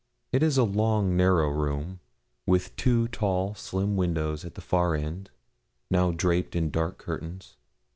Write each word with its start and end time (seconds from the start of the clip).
It 0.31 0.41
is 0.41 0.57
a 0.57 0.63
long, 0.63 1.15
narrow 1.15 1.49
room, 1.49 1.99
with 2.47 2.75
two 2.75 3.07
tall, 3.09 3.53
slim 3.53 3.95
windows 3.95 4.43
at 4.43 4.55
the 4.55 4.59
far 4.61 4.95
end, 4.95 5.29
now 5.91 6.09
draped 6.09 6.55
in 6.55 6.71
dark 6.71 6.97
curtains. 6.97 7.55